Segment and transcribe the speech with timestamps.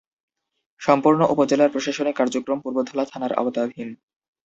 [0.81, 3.89] সম্পূর্ণ উপজেলার প্রশাসনিক কার্যক্রম পূর্বধলা থানার আওতাধীন।